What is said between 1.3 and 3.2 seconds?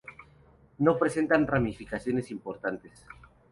ramificaciones importantes.